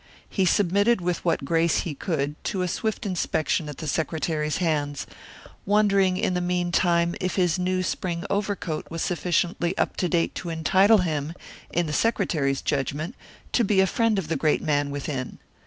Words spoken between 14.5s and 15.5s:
man within.